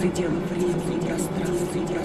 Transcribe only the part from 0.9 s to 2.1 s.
и пространства.